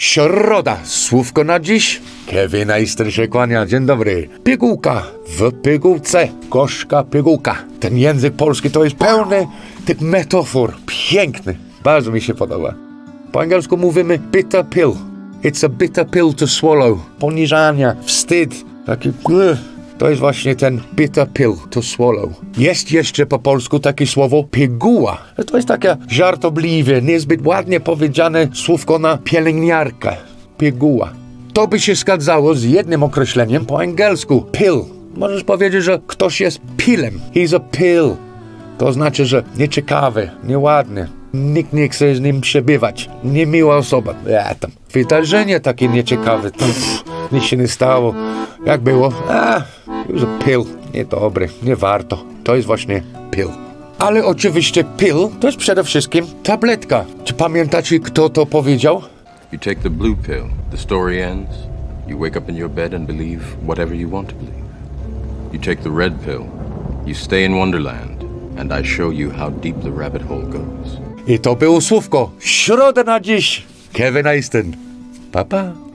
Środa, 0.00 0.78
słówko 0.84 1.44
na 1.44 1.60
dziś. 1.60 2.00
Kevin 2.26 2.70
Eister 2.70 3.14
się 3.14 3.28
kłania, 3.28 3.66
dzień 3.66 3.86
dobry. 3.86 4.28
Pigułka, 4.44 5.02
w 5.26 5.62
pigułce, 5.62 6.28
gorzka 6.50 7.04
pigułka. 7.04 7.56
Ten 7.80 7.96
język 7.98 8.34
polski 8.34 8.70
to 8.70 8.84
jest 8.84 8.96
pełny 8.96 9.46
tych 9.84 10.00
metafor, 10.00 10.74
piękny. 10.86 11.56
Bardzo 11.84 12.12
mi 12.12 12.20
się 12.20 12.34
podoba. 12.34 12.74
Po 13.32 13.40
angielsku 13.40 13.76
mówimy 13.76 14.18
bitter 14.18 14.68
pill. 14.68 14.92
It's 15.44 15.66
a 15.66 15.68
bitter 15.68 16.10
pill 16.10 16.34
to 16.34 16.46
swallow. 16.46 16.98
Poniżania, 17.18 17.96
wstyd, 18.02 18.54
taki... 18.86 19.08
Ugh. 19.08 19.58
To 20.00 20.08
jest 20.08 20.20
właśnie 20.20 20.56
ten 20.56 20.80
bitter 20.94 21.32
pill 21.32 21.52
to 21.70 21.82
swallow. 21.82 22.30
Jest 22.58 22.92
jeszcze 22.92 23.26
po 23.26 23.38
polsku 23.38 23.78
takie 23.78 24.06
słowo 24.06 24.44
piguła. 24.50 25.18
To 25.46 25.56
jest 25.56 25.68
takie 25.68 25.96
żartobliwe, 26.08 27.02
niezbyt 27.02 27.46
ładnie 27.46 27.80
powiedziane 27.80 28.48
słówko 28.54 28.98
na 28.98 29.18
pielęgniarkę. 29.18 30.16
Piguła. 30.58 31.12
To 31.52 31.68
by 31.68 31.80
się 31.80 31.94
zgadzało 31.94 32.54
z 32.54 32.64
jednym 32.64 33.02
określeniem 33.02 33.66
po 33.66 33.80
angielsku. 33.80 34.46
Pill. 34.52 34.84
Możesz 35.16 35.44
powiedzieć, 35.44 35.84
że 35.84 36.00
ktoś 36.06 36.40
jest 36.40 36.60
pilem. 36.76 37.20
He's 37.34 37.56
a 37.56 37.60
pill. 37.60 38.16
To 38.78 38.92
znaczy, 38.92 39.26
że 39.26 39.42
nieciekawy, 39.56 40.30
nieładny. 40.44 41.08
Nikt 41.34 41.72
nie 41.72 41.88
chce 41.88 42.14
z 42.14 42.20
nim 42.20 42.40
przebywać. 42.40 43.10
Niemiła 43.24 43.76
osoba. 43.76 44.14
Ja 44.28 44.54
tam. 44.54 44.70
Wydarzenie 44.92 45.60
takie 45.60 45.88
nieciekawe. 45.88 46.50
Pff, 46.50 47.04
nic 47.32 47.44
się 47.44 47.56
nie 47.56 47.68
stało. 47.68 48.14
Jak 48.66 48.80
było? 48.80 49.12
A, 49.28 49.62
już 50.10 50.22
pill. 50.44 50.64
Niedobry, 50.94 51.48
nie 51.62 51.76
warto. 51.76 52.24
To 52.44 52.54
jest 52.56 52.66
właśnie 52.66 53.02
pill. 53.30 53.48
Ale 53.98 54.24
oczywiście 54.24 54.84
pill 54.96 55.28
to 55.40 55.46
jest 55.46 55.58
przede 55.58 55.84
wszystkim 55.84 56.26
tabletka. 56.42 57.04
Czy 57.24 57.34
pamiętacie, 57.34 58.00
kto 58.00 58.28
to 58.28 58.46
powiedział? 58.46 59.02
You 59.52 59.58
take 59.58 59.76
the 59.76 59.90
blue 59.90 60.16
pill, 60.16 60.44
the 60.70 60.76
story 60.76 61.24
ends. 61.24 61.50
You 62.08 62.18
wake 62.18 62.38
up 62.38 62.50
in 62.52 62.56
your 62.56 62.70
bed 62.70 62.94
and 62.94 63.06
believe 63.06 63.40
whatever 63.66 63.94
you 63.96 64.10
want 64.10 64.28
to 64.28 64.34
believe. 64.34 64.64
You 65.52 65.60
take 65.60 65.82
the 65.82 65.90
red 65.90 66.12
pill, 66.24 66.44
you 67.06 67.14
stay 67.14 67.44
in 67.44 67.58
Wonderland, 67.58 68.24
and 68.58 68.72
I 68.72 68.88
show 68.88 69.12
you 69.12 69.30
how 69.30 69.50
deep 69.50 69.82
the 69.82 69.90
rabbit 69.90 70.22
hole 70.22 70.42
goes. 70.42 70.98
I 71.26 71.38
to 71.38 71.56
było 71.56 71.80
słówko. 71.80 72.30
Środa 72.40 73.04
na 73.04 73.20
dziś. 73.20 73.62
Kevin 73.92 74.26
Easton. 74.26 74.72
Pa, 75.32 75.44
pa. 75.44 75.89